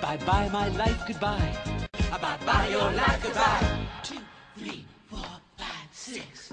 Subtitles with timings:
[0.00, 1.52] Bye bye, my life goodbye.
[2.10, 3.86] Bye bye, your life goodbye.
[4.02, 4.18] Two,
[4.58, 5.26] three, four,
[5.56, 6.52] five, six.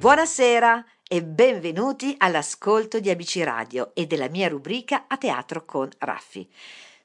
[0.00, 6.48] Buonasera e benvenuti all'ascolto di ABC Radio e della mia rubrica A Teatro con Raffi.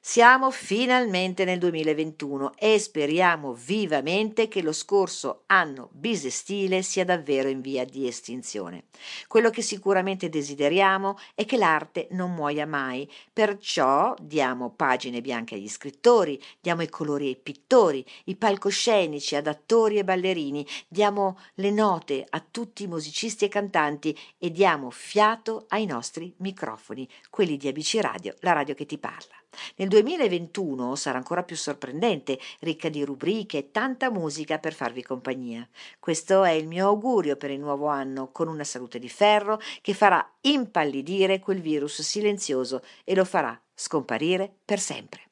[0.08, 7.60] Siamo finalmente nel 2021 e speriamo vivamente che lo scorso anno bisestile sia davvero in
[7.60, 8.84] via di estinzione.
[9.26, 15.68] Quello che sicuramente desideriamo è che l'arte non muoia mai, perciò diamo pagine bianche agli
[15.68, 22.24] scrittori, diamo i colori ai pittori, i palcoscenici ad attori e ballerini, diamo le note
[22.30, 27.98] a tutti i musicisti e cantanti e diamo fiato ai nostri microfoni, quelli di ABC
[28.00, 29.34] Radio, la radio che ti parla.
[29.76, 35.66] Nel 2021 sarà ancora più sorprendente, ricca di rubriche e tanta musica per farvi compagnia.
[35.98, 39.94] Questo è il mio augurio per il nuovo anno, con una salute di ferro che
[39.94, 45.22] farà impallidire quel virus silenzioso e lo farà scomparire per sempre.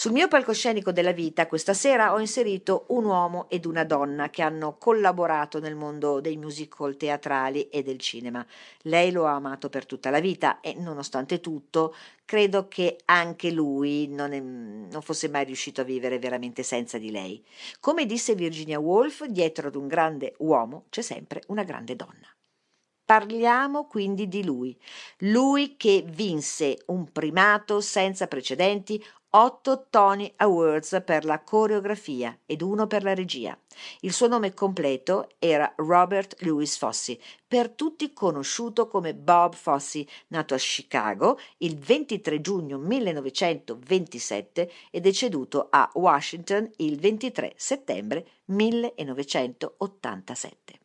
[0.00, 4.40] Sul mio palcoscenico della vita questa sera ho inserito un uomo ed una donna che
[4.40, 8.42] hanno collaborato nel mondo dei musical teatrali e del cinema.
[8.84, 11.94] Lei lo ha amato per tutta la vita e nonostante tutto
[12.24, 17.10] credo che anche lui non, è- non fosse mai riuscito a vivere veramente senza di
[17.10, 17.44] lei.
[17.78, 22.26] Come disse Virginia Woolf, dietro ad un grande uomo c'è sempre una grande donna.
[23.10, 24.78] Parliamo quindi di lui,
[25.18, 32.88] lui che vinse un primato senza precedenti, otto Tony Awards per la coreografia ed uno
[32.88, 33.56] per la regia.
[34.00, 37.16] Il suo nome completo era Robert Louis Fosse,
[37.46, 45.68] per tutti conosciuto come Bob Fosse, nato a Chicago il 23 giugno 1927 e deceduto
[45.70, 50.80] a Washington il 23 settembre 1987.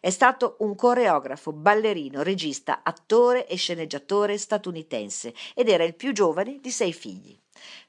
[0.00, 6.58] È stato un coreografo, ballerino, regista, attore e sceneggiatore statunitense ed era il più giovane
[6.60, 7.38] di sei figli.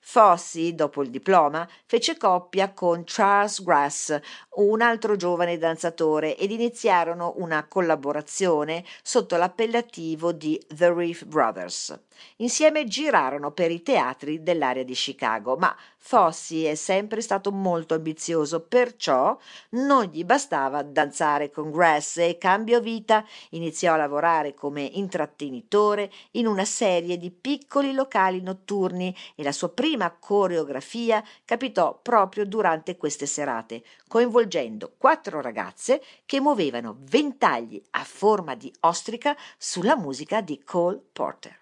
[0.09, 4.18] Fossey, dopo il diploma, fece coppia con Charles Grass,
[4.56, 12.00] un altro giovane danzatore, ed iniziarono una collaborazione sotto l'appellativo di The Reef Brothers.
[12.38, 18.62] Insieme girarono per i teatri dell'area di Chicago, ma Fossey è sempre stato molto ambizioso,
[18.62, 19.38] perciò
[19.71, 26.48] non gli bastava danzare con Grass e cambio vita, iniziò a lavorare come intrattenitore in
[26.48, 33.25] una serie di piccoli locali notturni e la sua prima coreografia capitò proprio durante queste
[33.25, 41.01] serate, coinvolgendo quattro ragazze che muovevano ventagli a forma di ostrica sulla musica di Cole
[41.11, 41.57] Porter.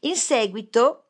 [0.00, 1.04] In seguito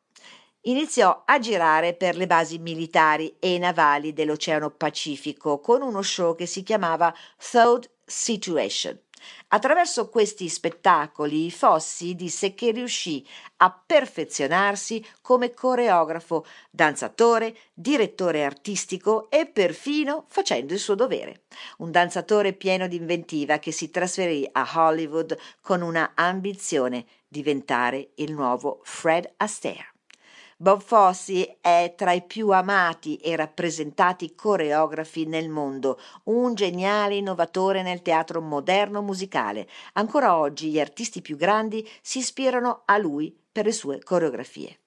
[0.61, 6.45] iniziò a girare per le basi militari e navali dell'Oceano Pacifico con uno show che
[6.45, 8.99] si chiamava Thought Situation.
[9.49, 13.25] Attraverso questi spettacoli Fossi disse che riuscì
[13.57, 21.43] a perfezionarsi come coreografo, danzatore, direttore artistico e perfino facendo il suo dovere.
[21.77, 28.33] Un danzatore pieno di inventiva che si trasferì a Hollywood con una ambizione diventare il
[28.33, 29.88] nuovo Fred Astaire.
[30.61, 37.81] Bob Fosse è tra i più amati e rappresentati coreografi nel mondo, un geniale innovatore
[37.81, 39.69] nel teatro moderno musicale.
[39.93, 44.79] Ancora oggi gli artisti più grandi si ispirano a lui per le sue coreografie.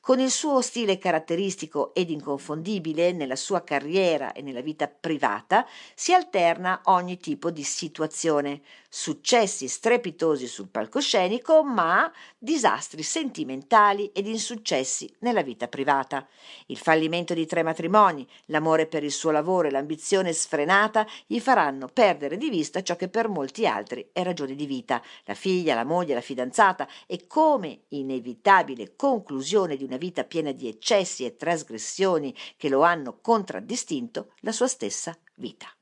[0.00, 6.12] Con il suo stile caratteristico ed inconfondibile nella sua carriera e nella vita privata si
[6.12, 8.60] alterna ogni tipo di situazione,
[8.96, 16.26] successi strepitosi sul palcoscenico, ma disastri sentimentali ed insuccessi nella vita privata.
[16.68, 21.88] Il fallimento di tre matrimoni, l'amore per il suo lavoro e l'ambizione sfrenata gli faranno
[21.88, 25.84] perdere di vista ciò che per molti altri è ragione di vita, la figlia, la
[25.84, 32.34] moglie, la fidanzata e come inevitabile conclusione di una vita piena di eccessi e trasgressioni
[32.56, 35.75] che lo hanno contraddistinto la sua stessa vita.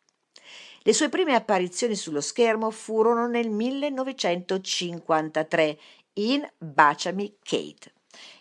[0.86, 5.78] Le sue prime apparizioni sullo schermo furono nel 1953
[6.16, 7.94] in Baciami Kate.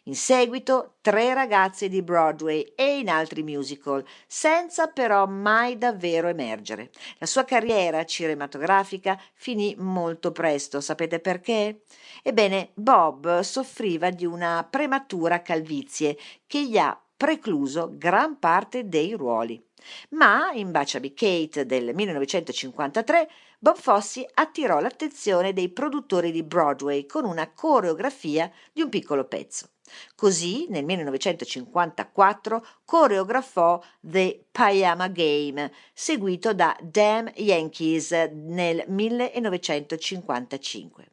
[0.03, 6.89] In seguito tre ragazze di Broadway e in altri musical, senza però mai davvero emergere.
[7.19, 11.83] La sua carriera cinematografica finì molto presto, sapete perché?
[12.21, 19.61] Ebbene, Bob soffriva di una prematura calvizie che gli ha precluso gran parte dei ruoli.
[20.09, 23.29] Ma in Baciami Kate del 1953
[23.59, 29.69] Bob Fosse attirò l'attenzione dei produttori di Broadway con una coreografia di un piccolo pezzo.
[30.15, 41.07] Così nel 1954 coreografò The Pajama Game, seguito da Damn Yankees nel 1955.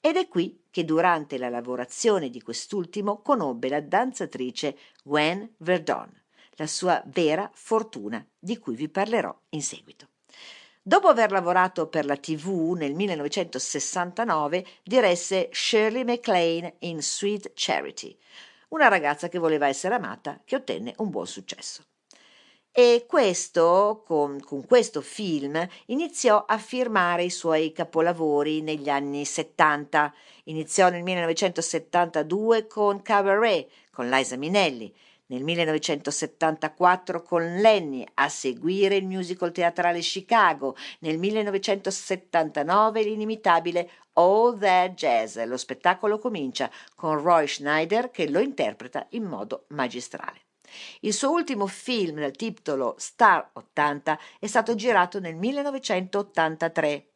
[0.00, 6.10] Ed è qui che durante la lavorazione di quest'ultimo conobbe la danzatrice Gwen Verdon,
[6.52, 10.08] la sua vera fortuna, di cui vi parlerò in seguito.
[10.82, 18.16] Dopo aver lavorato per la TV nel 1969, diresse Shirley MacLaine in Sweet Charity,
[18.68, 21.84] una ragazza che voleva essere amata, che ottenne un buon successo.
[22.72, 30.14] E questo, con, con, questo film, iniziò a firmare i suoi capolavori negli anni 70.
[30.44, 34.94] Iniziò nel 1972 con Cabaret, con Liza Minnelli,
[35.26, 44.94] nel 1974 con Lenny, a seguire il musical teatrale Chicago, nel 1979 l'inimitabile All That
[44.94, 45.36] Jazz.
[45.42, 50.49] Lo spettacolo comincia con Roy Schneider che lo interpreta in modo magistrale.
[51.00, 57.06] Il suo ultimo film dal titolo Star 80 è stato girato nel 1983.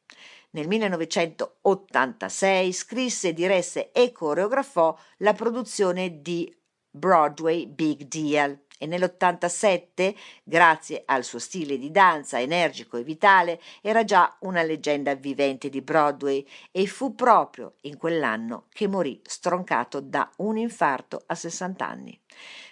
[0.51, 6.55] Nel 1986 scrisse, diresse e coreografò la produzione di
[6.89, 14.05] Broadway Big Deal e nell'87, grazie al suo stile di danza energico e vitale, era
[14.05, 20.31] già una leggenda vivente di Broadway e fu proprio in quell'anno che morì stroncato da
[20.39, 22.21] un infarto a 60 anni.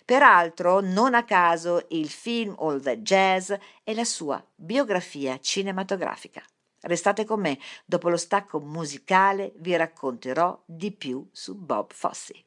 [0.05, 3.53] Peraltro, non a caso, il film All the Jazz
[3.85, 6.43] è la sua biografia cinematografica.
[6.81, 12.47] Restate con me, dopo lo stacco musicale vi racconterò di più su Bob Fosse.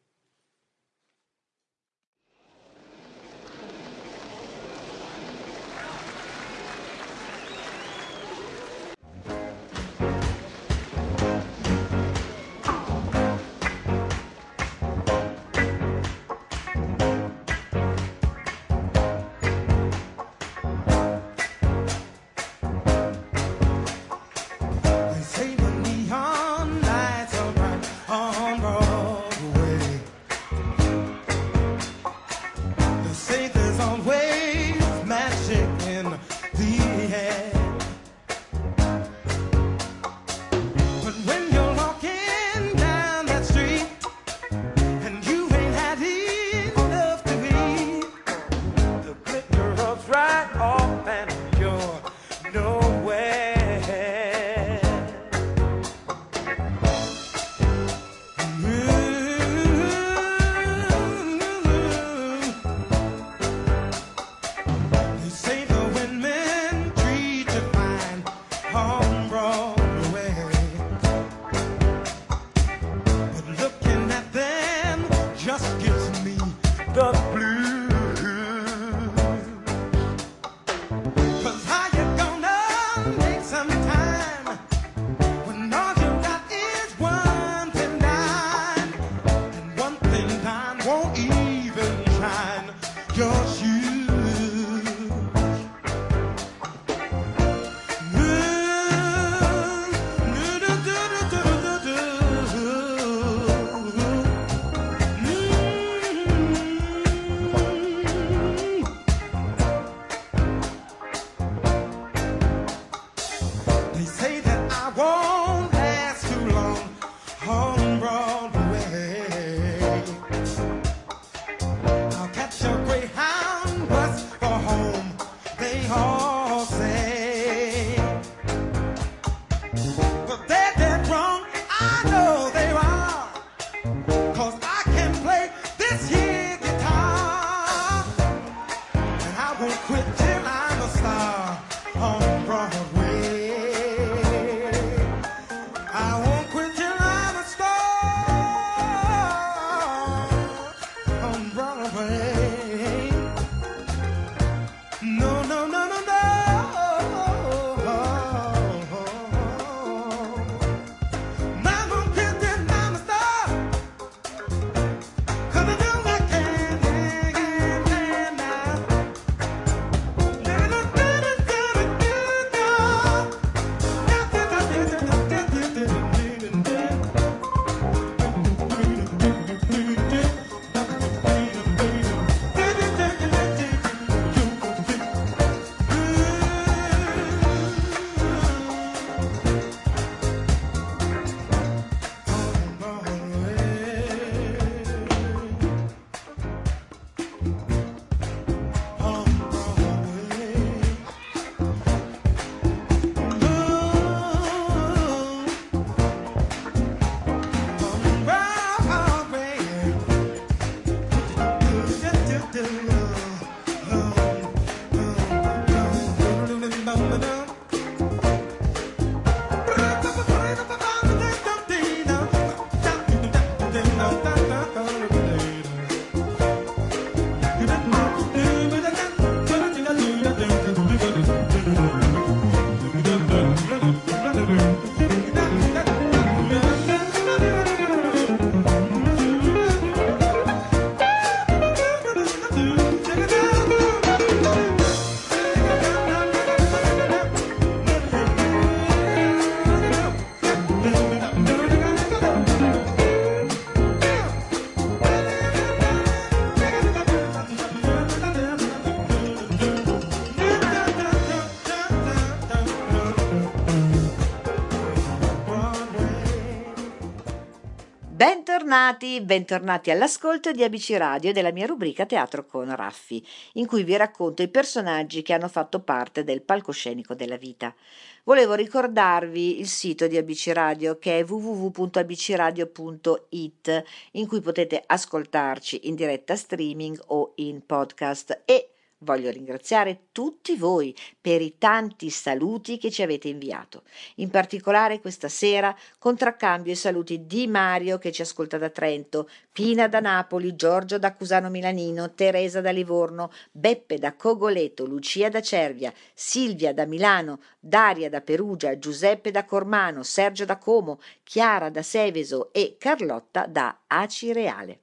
[268.96, 273.22] Bentornati, bentornati all'ascolto di ABC Radio della mia rubrica Teatro con Raffi,
[273.54, 277.76] in cui vi racconto i personaggi che hanno fatto parte del palcoscenico della vita.
[278.24, 285.96] Volevo ricordarvi il sito di ABC Radio che è www.abcradio.it in cui potete ascoltarci in
[285.96, 292.90] diretta streaming o in podcast e Voglio ringraziare tutti voi per i tanti saluti che
[292.90, 293.84] ci avete inviato.
[294.16, 299.90] In particolare questa sera contraccambio i saluti di Mario che ci ascolta da Trento, Pina
[299.90, 305.94] da Napoli, Giorgio da Cusano Milanino, Teresa da Livorno, Beppe da Cogoleto, Lucia da Cervia,
[306.14, 312.54] Silvia da Milano, Daria da Perugia, Giuseppe da Cormano, Sergio da Como, Chiara da Seveso
[312.54, 314.80] e Carlotta da Acireale.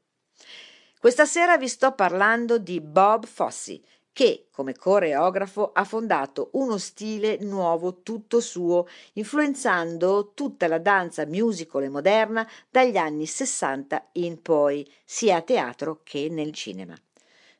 [1.00, 3.80] Questa sera vi sto parlando di Bob Fosse
[4.12, 11.84] che come coreografo ha fondato uno stile nuovo tutto suo, influenzando tutta la danza musical
[11.84, 16.94] e moderna dagli anni 60 in poi, sia a teatro che nel cinema.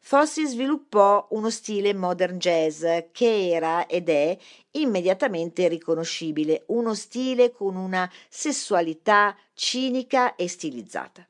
[0.04, 4.36] Fossi sviluppò uno stile modern jazz che era ed è
[4.72, 11.24] immediatamente riconoscibile, uno stile con una sessualità cinica e stilizzata.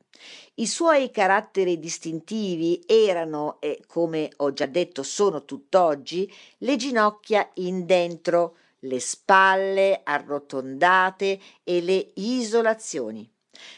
[0.55, 7.85] I suoi caratteri distintivi erano, e come ho già detto sono tutt'oggi, le ginocchia in
[7.85, 13.27] dentro, le spalle arrotondate e le isolazioni.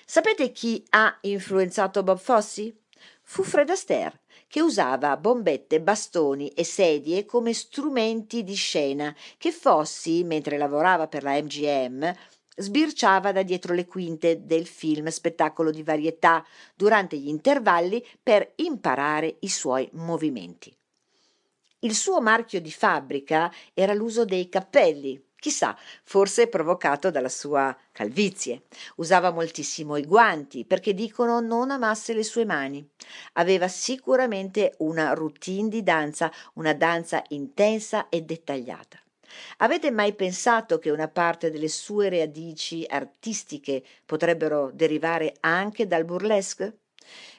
[0.05, 2.75] Sapete chi ha influenzato Bob Fosse?
[3.21, 10.23] Fu Fred Astaire, che usava bombette, bastoni e sedie come strumenti di scena che Fossi,
[10.23, 12.13] mentre lavorava per la MGM,
[12.55, 16.45] sbirciava da dietro le quinte del film spettacolo di varietà
[16.75, 20.75] durante gli intervalli per imparare i suoi movimenti.
[21.79, 28.63] Il suo marchio di fabbrica era l'uso dei cappelli, chissà, forse provocato dalla sua calvizie.
[28.95, 32.83] Usava moltissimo i guanti perché dicono non amasse le sue mani.
[33.33, 39.04] Aveva sicuramente una routine di danza, una danza intensa e dettagliata.
[39.57, 46.79] Avete mai pensato che una parte delle sue radici artistiche potrebbero derivare anche dal burlesque?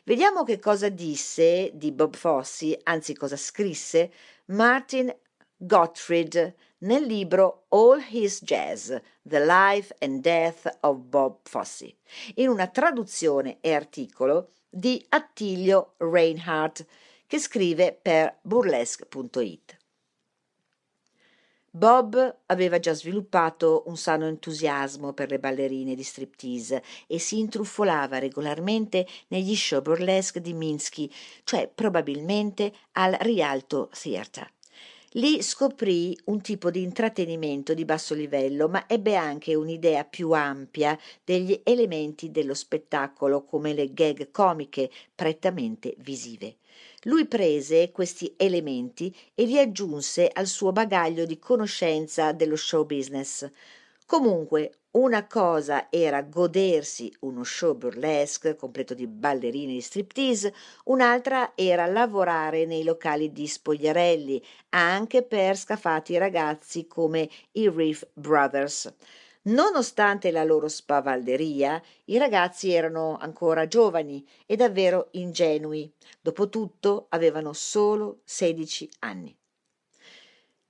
[0.04, 4.12] Vediamo che cosa disse di Bob Fosse, anzi cosa scrisse,
[4.46, 5.14] Martin
[5.56, 11.96] Gottfried nel libro All His Jazz, The Life and Death of Bob Fosse,
[12.34, 16.84] in una traduzione e articolo di Attilio Reinhardt,
[17.26, 19.75] che scrive per burlesque.it.
[21.76, 28.18] Bob aveva già sviluppato un sano entusiasmo per le ballerine di striptease e si intrufolava
[28.18, 31.10] regolarmente negli show burlesque di Minsky,
[31.44, 34.55] cioè probabilmente al Rialto Theatre.
[35.12, 40.98] Lì scoprì un tipo di intrattenimento di basso livello, ma ebbe anche un'idea più ampia
[41.24, 46.56] degli elementi dello spettacolo come le gag comiche prettamente visive.
[47.02, 53.48] Lui prese questi elementi e li aggiunse al suo bagaglio di conoscenza dello show business.
[54.06, 61.86] Comunque, una cosa era godersi uno show burlesque completo di ballerine di striptease, un'altra era
[61.86, 64.40] lavorare nei locali di spogliarelli,
[64.70, 68.94] anche per scafati ragazzi come i Reef Brothers.
[69.42, 75.92] Nonostante la loro spavalderia, i ragazzi erano ancora giovani e davvero ingenui.
[76.20, 79.36] Dopotutto avevano solo 16 anni.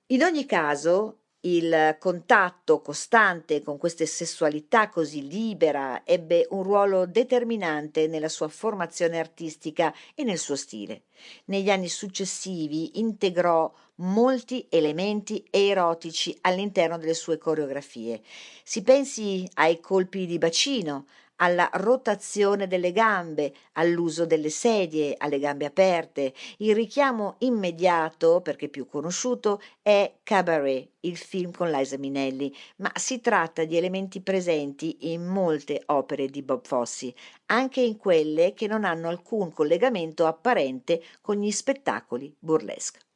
[0.07, 1.19] In ogni caso,
[1.55, 9.17] il contatto costante con questa sessualità così libera ebbe un ruolo determinante nella sua formazione
[9.17, 11.03] artistica e nel suo stile.
[11.45, 18.21] Negli anni successivi integrò molti elementi erotici all'interno delle sue coreografie.
[18.63, 21.05] Si pensi ai colpi di bacino,
[21.37, 26.33] alla rotazione delle gambe, all'uso delle sedie, alle gambe aperte.
[26.57, 33.21] Il richiamo immediato, perché più conosciuto, è Cabaret, il film con Liza Minnelli, ma si
[33.21, 37.13] tratta di elementi presenti in molte opere di Bob Fosse,
[37.47, 43.06] anche in quelle che non hanno alcun collegamento apparente con gli spettacoli burlesque.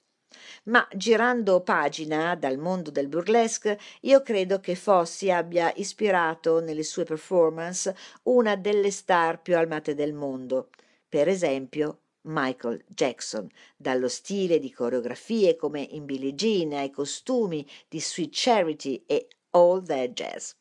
[0.65, 7.04] Ma girando pagina dal mondo del burlesque, io credo che Fossi abbia ispirato nelle sue
[7.04, 10.69] performance una delle star più amate del mondo,
[11.10, 18.00] per esempio Michael Jackson, dallo stile di coreografie come in Billie Jean ai costumi di
[18.00, 20.52] Sweet Charity e All That Jazz.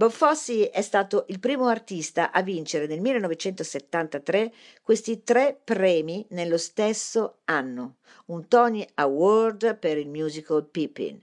[0.00, 4.50] Bob Fosse è stato il primo artista a vincere nel 1973
[4.82, 7.96] questi tre premi nello stesso anno,
[8.28, 11.22] un Tony Award per il musical Pippin,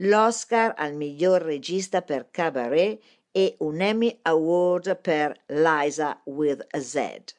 [0.00, 3.00] l'Oscar al miglior regista per Cabaret
[3.32, 7.34] e un Emmy Award per Liza with a Z.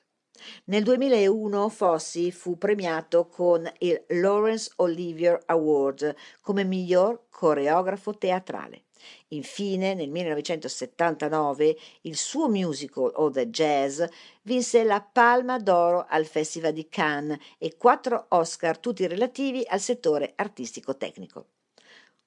[0.64, 8.86] Nel 2001 Fosse fu premiato con il Laurence Olivier Award come miglior coreografo teatrale.
[9.30, 14.04] Infine, nel 1979, il suo musical All the Jazz
[14.44, 20.34] vinse la Palma d'Oro al Festival di Cannes e quattro Oscar, tutti relativi al settore
[20.36, 21.48] artistico-tecnico.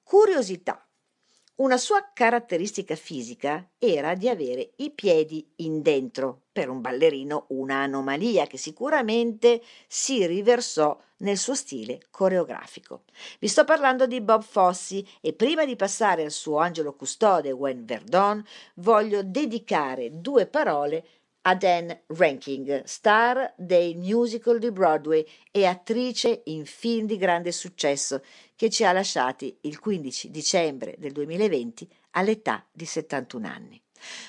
[0.03, 0.85] Curiosità.
[1.55, 7.83] Una sua caratteristica fisica era di avere i piedi in dentro, per un ballerino una
[7.83, 13.03] anomalia che sicuramente si riversò nel suo stile coreografico.
[13.37, 17.85] Vi sto parlando di Bob Fosse e prima di passare al suo angelo custode Gwen
[17.85, 18.43] Verdon
[18.75, 21.05] voglio dedicare due parole
[21.45, 28.21] a Dan Ranking, star dei musical di Broadway e attrice in film di grande successo,
[28.55, 33.81] che ci ha lasciati il 15 dicembre del 2020 all'età di 71 anni.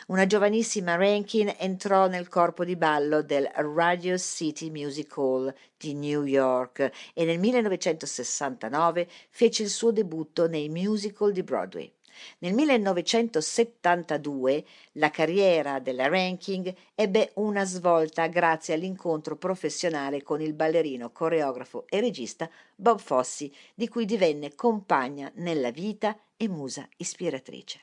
[0.07, 6.24] Una giovanissima Rankin entrò nel corpo di ballo del Radio City Music Hall di New
[6.24, 11.92] York e nel 1969 fece il suo debutto nei musical di Broadway.
[12.38, 21.11] Nel 1972 la carriera della Ranking ebbe una svolta grazie all'incontro professionale con il ballerino,
[21.11, 27.81] coreografo e regista Bob Fosse, di cui divenne compagna nella vita e musa ispiratrice.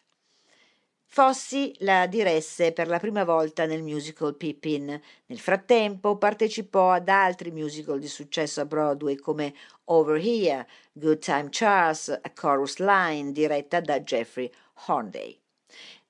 [1.14, 4.98] Fossi la diresse per la prima volta nel musical Pippin.
[5.26, 9.54] Nel frattempo partecipò ad altri musical di successo a Broadway come
[9.88, 14.50] Over Here, Good Time Charles, A Chorus Line diretta da Jeffrey
[14.86, 15.38] Hornday.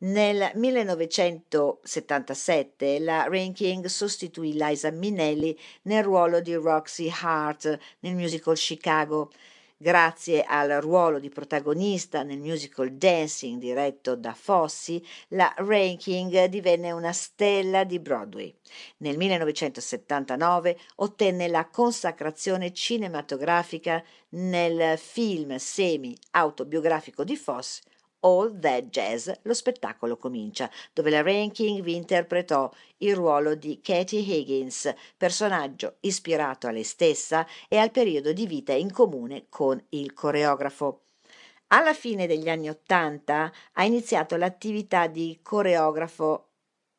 [0.04, 9.32] Nel 1977 la Ranking sostituì Liza Minnelli nel ruolo di Roxy Hart nel musical Chicago.
[9.82, 17.12] Grazie al ruolo di protagonista nel musical Dancing diretto da Fosse, la Ranking divenne una
[17.12, 18.54] stella di Broadway.
[18.98, 27.82] Nel 1979 ottenne la consacrazione cinematografica nel film semi-autobiografico di Fosse
[28.22, 34.20] All That Jazz, lo spettacolo comincia, dove la Ranking vi interpretò il ruolo di Katie
[34.20, 40.14] Higgins, personaggio ispirato a lei stessa e al periodo di vita in comune con il
[40.14, 41.02] coreografo.
[41.68, 46.50] Alla fine degli anni Ottanta ha iniziato l'attività di coreografo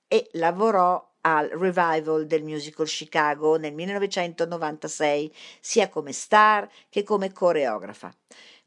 [0.08, 8.12] e lavorò al revival del musical Chicago nel 1996, sia come star che come coreografa.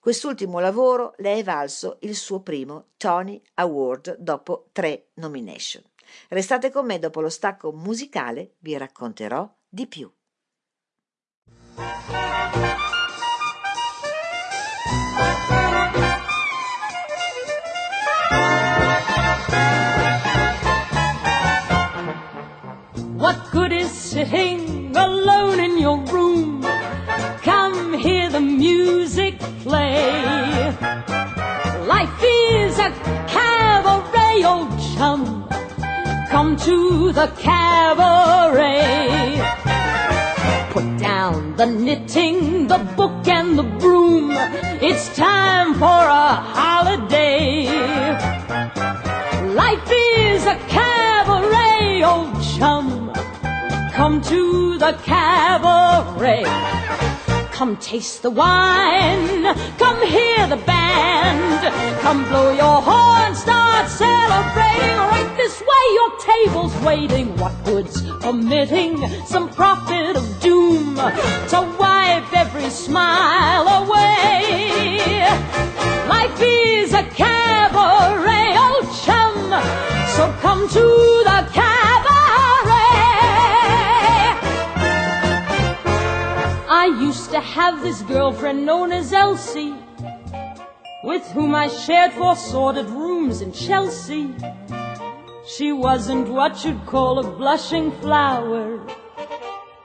[0.06, 5.82] Quest'ultimo lavoro le è valso il suo primo Tony Award dopo tre nomination.
[6.28, 10.08] Restate con me dopo lo stacco musicale, vi racconterò di più.
[23.16, 26.75] What good is sitting alone in your room?
[29.64, 30.72] Play.
[31.86, 32.90] Life is a
[33.28, 35.48] cabaret, old chum.
[36.30, 39.06] Come to the cabaret.
[40.72, 44.32] Put down the knitting, the book, and the broom.
[44.82, 46.28] It's time for a
[46.58, 47.68] holiday.
[49.54, 53.12] Life is a cabaret, old chum.
[53.94, 56.44] Come to the cabaret.
[57.56, 59.44] Come taste the wine.
[59.78, 62.02] Come hear the band.
[62.02, 63.34] Come blow your horn.
[63.34, 64.98] Start celebrating.
[64.98, 67.34] Right this way, your table's waiting.
[67.38, 75.00] What good's omitting some prophet of doom to wipe every smile away?
[76.10, 79.34] Life is a cabaret, old chum.
[80.18, 80.84] So come to
[81.24, 81.75] the cabaret.
[87.36, 89.76] To have this girlfriend known as Elsie,
[91.04, 94.34] with whom I shared four sordid rooms in Chelsea.
[95.46, 98.80] She wasn't what you'd call a blushing flower.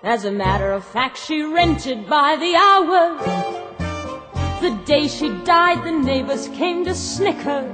[0.05, 3.19] As a matter of fact, she rented by the hour.
[4.61, 7.65] The day she died, the neighbors came to snicker.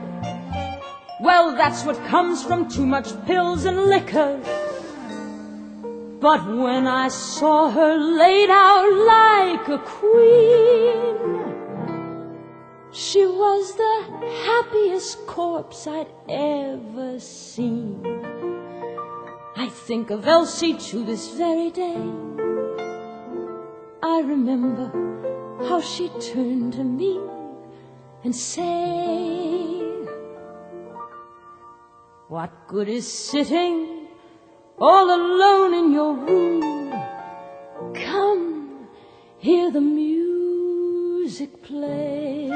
[1.20, 4.40] Well, that's what comes from too much pills and liquor.
[6.20, 11.16] But when I saw her laid out like a queen,
[12.90, 18.02] she was the happiest corpse I'd ever seen.
[19.56, 22.10] I think of Elsie to this very day.
[24.02, 24.90] I remember
[25.68, 27.20] how she turned to me
[28.24, 30.08] and said,
[32.28, 33.95] What good is sitting
[34.78, 36.92] all alone in your room?
[37.94, 38.88] Come,
[39.38, 42.48] hear the music play.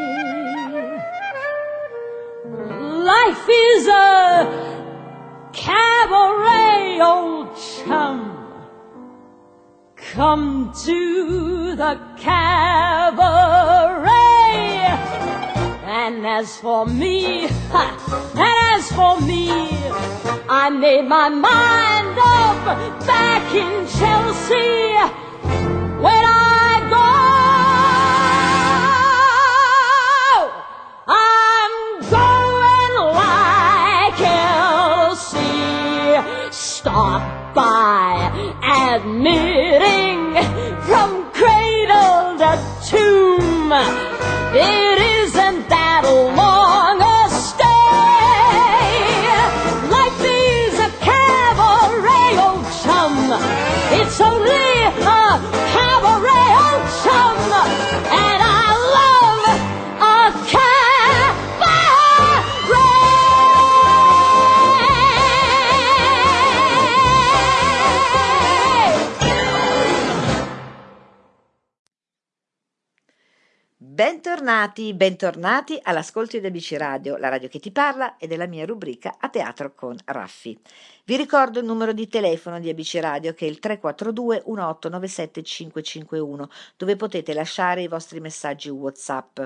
[2.42, 8.36] Life is a cabaret, old chum.
[9.96, 13.40] Come to the cabaret.
[16.12, 17.52] And as for me, and
[18.36, 19.48] as for me,
[20.48, 22.64] I made my mind up
[23.06, 24.98] back in Chelsea.
[26.02, 27.10] When I go,
[31.06, 31.74] I'm
[32.10, 34.20] going like
[35.06, 35.70] Elsie.
[36.50, 37.22] Stop
[37.54, 38.32] by
[38.98, 40.34] admitting
[40.88, 42.58] from cradle to
[42.90, 43.70] tomb.
[74.60, 79.16] Bentornati, bentornati all'ascolto di ABC Radio, la radio che ti parla e della mia rubrica
[79.18, 80.60] A Teatro con Raffi.
[81.04, 86.50] Vi ricordo il numero di telefono di ABC Radio che è il 342 1897 551,
[86.76, 89.40] dove potete lasciare i vostri messaggi WhatsApp.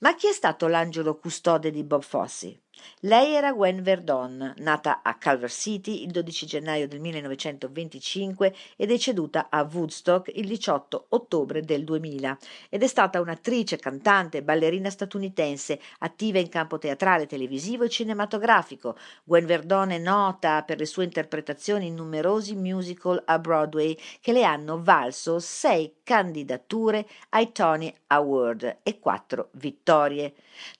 [0.00, 2.60] Ma chi è stato l'angelo custode di Bob Fosse?
[3.00, 9.48] Lei era Gwen Verdon, nata a Culver City il 12 gennaio del 1925 e deceduta
[9.50, 12.38] a Woodstock il 18 ottobre del 2000
[12.70, 18.96] ed è stata un'attrice, cantante e ballerina statunitense attiva in campo teatrale, televisivo e cinematografico.
[19.24, 24.44] Gwen Verdon è nota per le sue interpretazioni in numerosi musical a Broadway che le
[24.44, 30.34] hanno valso sei candidature ai Tony Award e quattro vittorie.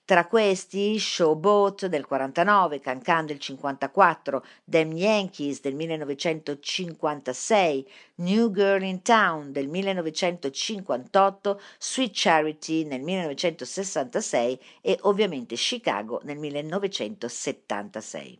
[0.05, 9.01] Tra questi Showboat del 49, Cancan del 54, Them Yankees del 1956, New Girl in
[9.01, 18.39] Town del 1958, Sweet Charity nel 1966 e ovviamente Chicago nel 1976.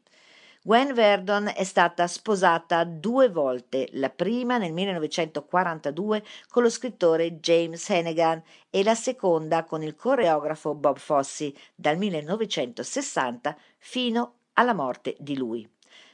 [0.65, 7.89] Gwen Verdon è stata sposata due volte, la prima nel 1942 con lo scrittore James
[7.89, 15.35] Hannigan e la seconda con il coreografo Bob Fosse dal 1960 fino alla morte di
[15.35, 15.69] lui.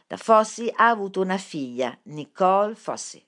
[0.07, 3.25] Da Fosse ha avuto una figlia, Nicole Fosse.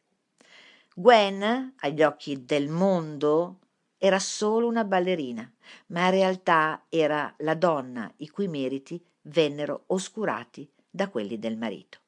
[0.95, 3.59] Gwen, agli occhi del mondo,
[3.99, 5.47] era solo una ballerina,
[5.89, 11.99] ma in realtà era la donna i cui meriti vennero oscurati da quelli del marito.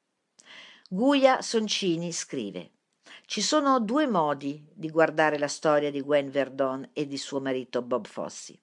[0.88, 2.70] Guia Soncini scrive
[3.26, 7.80] ci sono due modi di guardare la storia di Gwen Verdon e di suo marito
[7.80, 8.58] Bob Fosse.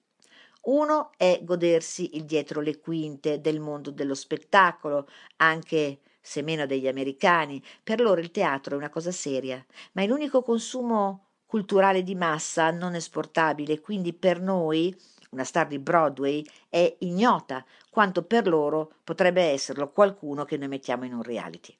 [0.62, 5.08] Uno è godersi il dietro le quinte del mondo dello spettacolo,
[5.38, 7.60] anche se meno degli americani.
[7.82, 12.70] Per loro il teatro è una cosa seria, ma è l'unico consumo culturale di massa
[12.70, 14.96] non esportabile, quindi per noi
[15.32, 21.04] una star di Broadway, è ignota, quanto per loro potrebbe esserlo qualcuno che noi mettiamo
[21.04, 21.76] in un reality.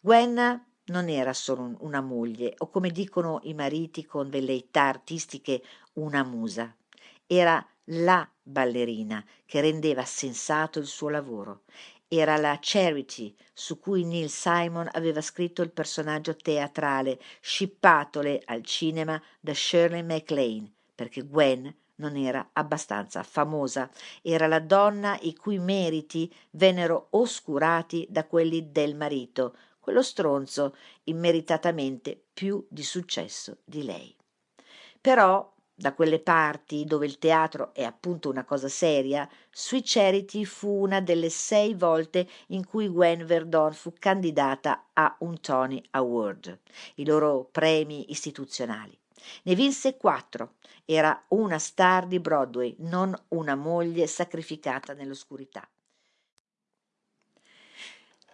[0.00, 5.62] Gwen non era solo una moglie, o come dicono i mariti con velleità artistiche,
[5.94, 6.74] una musa.
[7.26, 11.62] Era la ballerina che rendeva sensato il suo lavoro.
[12.08, 19.20] Era la Charity su cui Neil Simon aveva scritto il personaggio teatrale, scippatole al cinema
[19.40, 23.90] da Shirley MacLaine, perché Gwen non era abbastanza famosa,
[24.22, 32.20] era la donna i cui meriti vennero oscurati da quelli del marito, quello stronzo immeritatamente
[32.32, 34.14] più di successo di lei.
[35.00, 40.68] Però da quelle parti dove il teatro è appunto una cosa seria, Sweet Charity fu
[40.68, 46.60] una delle sei volte in cui Gwen Verdon fu candidata a un Tony Award,
[46.96, 48.96] i loro premi istituzionali.
[49.44, 50.54] Ne vinse quattro.
[50.84, 55.66] Era una star di Broadway, non una moglie sacrificata nell'oscurità.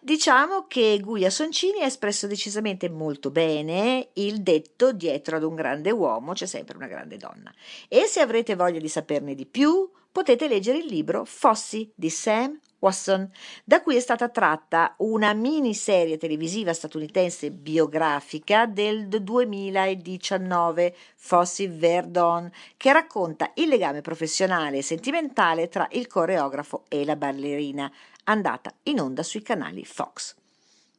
[0.03, 5.90] Diciamo che Guia Soncini ha espresso decisamente molto bene il detto dietro ad un grande
[5.90, 7.53] uomo c'è sempre una grande donna.
[7.87, 12.59] E se avrete voglia di saperne di più, potete leggere il libro Fossi di Sam
[12.81, 13.31] Watson,
[13.64, 22.92] da cui è stata tratta una miniserie televisiva statunitense biografica del 2019, Fossi Verdon, che
[22.92, 27.92] racconta il legame professionale e sentimentale tra il coreografo e la ballerina,
[28.25, 30.37] andata in onda sui canali Fox.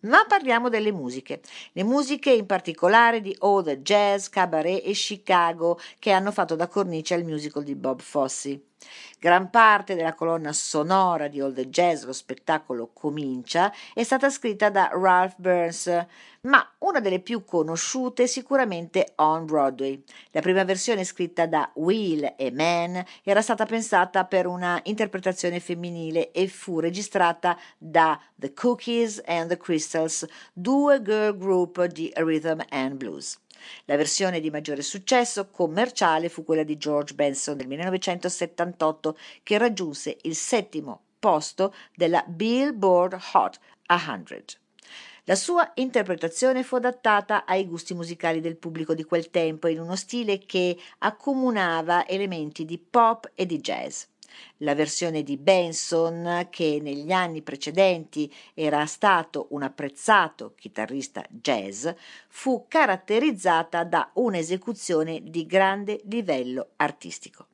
[0.02, 1.42] Ma parliamo delle musiche,
[1.74, 6.68] le musiche in particolare di All the Jazz, Cabaret e Chicago che hanno fatto da
[6.68, 8.71] cornice al musical di Bob Fosse.
[9.20, 14.70] Gran parte della colonna sonora di All the Jazz, lo spettacolo comincia, è stata scritta
[14.70, 16.06] da Ralph Burns,
[16.42, 20.04] ma una delle più conosciute è sicuramente On Broadway.
[20.32, 26.32] La prima versione scritta da Will e Man era stata pensata per una interpretazione femminile
[26.32, 32.96] e fu registrata da The Cookies and the Crystals, due girl group di rhythm and
[32.96, 33.38] blues.
[33.86, 40.18] La versione di maggiore successo commerciale fu quella di George Benson del 1978 che raggiunse
[40.24, 44.60] il settimo posto della Billboard Hot 100.
[45.26, 49.96] La sua interpretazione fu adattata ai gusti musicali del pubblico di quel tempo in uno
[49.96, 54.06] stile che accomunava elementi di pop e di jazz.
[54.58, 61.88] La versione di Benson, che negli anni precedenti era stato un apprezzato chitarrista jazz,
[62.28, 67.48] fu caratterizzata da un'esecuzione di grande livello artistico.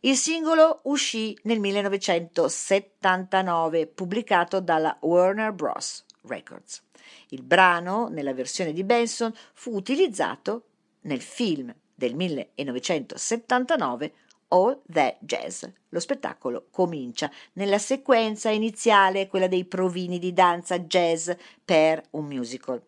[0.00, 6.06] Il singolo uscì nel 1979, pubblicato dalla Warner Bros.
[6.22, 6.82] Records.
[7.28, 10.64] Il brano, nella versione di Benson, fu utilizzato
[11.02, 14.12] nel film del 1979
[14.52, 15.64] All That Jazz.
[15.88, 21.30] Lo spettacolo comincia nella sequenza iniziale, quella dei provini di danza jazz
[21.64, 22.82] per un musical.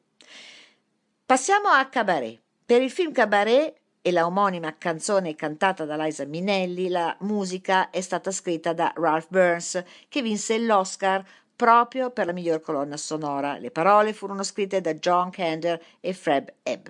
[1.26, 2.40] Passiamo a Cabaret.
[2.66, 8.00] Per il film Cabaret e la omonima canzone cantata da Liza Minnelli, la musica è
[8.02, 13.56] stata scritta da Ralph Burns, che vinse l'Oscar proprio per la miglior colonna sonora.
[13.56, 16.88] Le parole furono scritte da John Kander e Fred Ebb.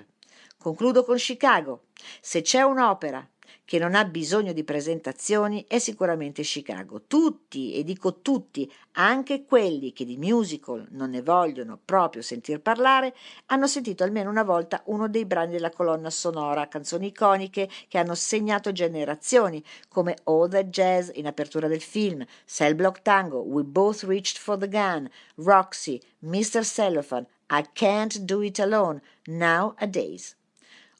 [0.58, 1.84] Concludo con Chicago.
[2.20, 3.28] Se c'è un'opera
[3.64, 7.02] che non ha bisogno di presentazioni è sicuramente Chicago.
[7.06, 13.14] Tutti, e dico tutti, anche quelli che di musical non ne vogliono proprio sentir parlare,
[13.46, 18.14] hanno sentito almeno una volta uno dei brani della colonna sonora, canzoni iconiche che hanno
[18.14, 24.02] segnato generazioni, come All That Jazz in apertura del film, Cell Block Tango, We Both
[24.02, 26.64] Reached for the Gun, Roxy, Mr.
[26.64, 30.36] Cellophane, I Can't Do It Alone, Nowadays.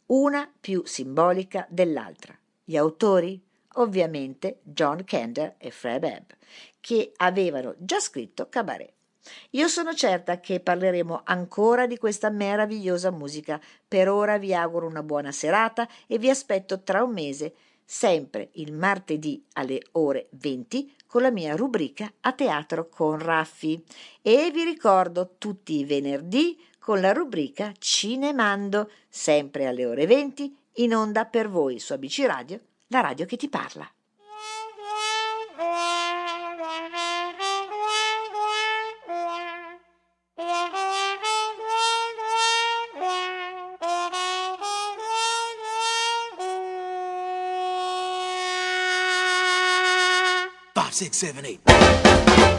[0.07, 2.39] Una più simbolica dell'altra.
[2.65, 3.39] Gli autori?
[3.75, 6.31] Ovviamente John Kander e Fred Ebb,
[6.81, 8.93] che avevano già scritto Cabaret.
[9.51, 13.61] Io sono certa che parleremo ancora di questa meravigliosa musica.
[13.87, 18.73] Per ora vi auguro una buona serata e vi aspetto tra un mese, sempre il
[18.73, 23.83] martedì alle ore 20, con la mia rubrica A Teatro con Raffi.
[24.23, 30.95] E vi ricordo tutti i venerdì con la rubrica Cinemando, sempre alle ore 20 in
[30.95, 33.89] onda per voi su ABC Radio, la radio che ti parla.
[50.73, 52.54] Five, six, seven, eight.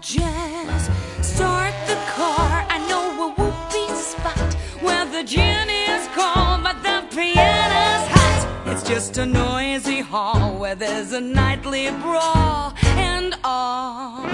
[0.00, 0.90] Jazz,
[1.22, 2.66] start the car.
[2.68, 8.66] I know a whoopee spot where the gin is cold, but the piano's hot.
[8.66, 14.26] It's just a noisy hall where there's a nightly brawl and all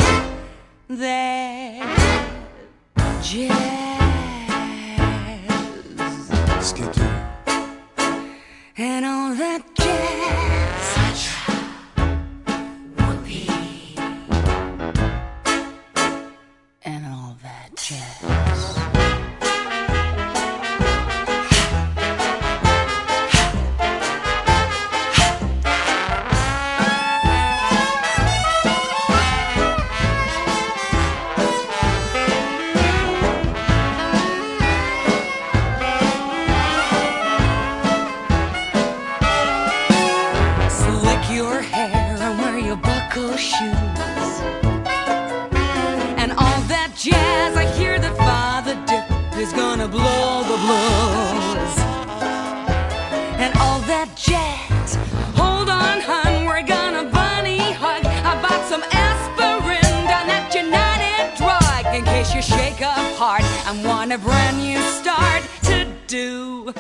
[0.89, 1.85] that
[3.23, 3.74] jazz.
[62.45, 66.73] Shake up hard and want a brand new start to do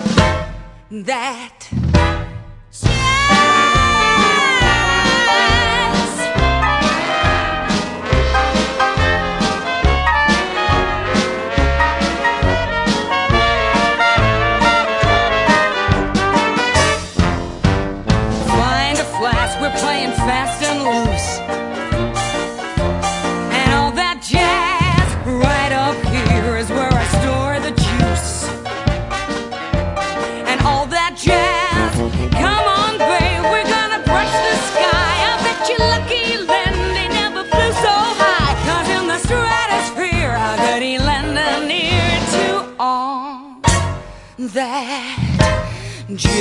[0.90, 1.63] that.
[44.48, 45.16] that
[46.14, 46.34] jazz.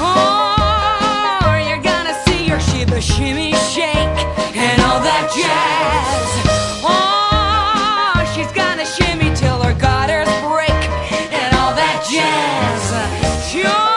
[0.00, 4.18] Or you're gonna see your shiba shimmy shake
[4.54, 6.28] and all that jazz.
[6.84, 10.70] oh, she's gonna shimmy till her gutters break
[11.32, 13.50] and all that jazz.
[13.50, 13.91] Sure.